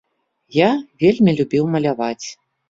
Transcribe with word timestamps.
Я 0.55 0.69
вельмі 1.03 1.35
любіў 1.41 1.69
маляваць. 1.77 2.25